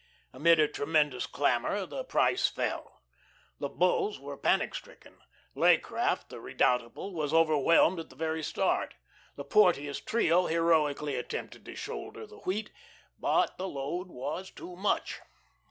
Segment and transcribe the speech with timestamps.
[0.33, 3.03] Amid a tremendous clamour the price fell.
[3.59, 5.19] The Bulls were panic stricken.
[5.55, 8.95] Leaycraft the redoubtable was overwhelmed at the very start.
[9.35, 12.71] The Porteous trio heroically attempted to shoulder the wheat,
[13.19, 15.19] but the load was too much.